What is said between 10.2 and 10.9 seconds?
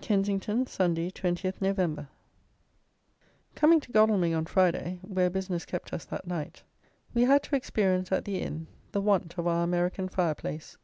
place.